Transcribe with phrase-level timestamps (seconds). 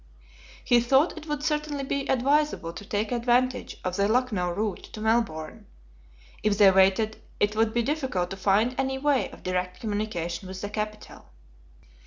[0.63, 4.99] He thought it would certainly be advisable to take advantage of the Lucknow route to
[4.99, 5.67] Melbourne.
[6.41, 10.61] If they waited it would be difficult to find any way of direct communication with
[10.61, 11.25] the capital.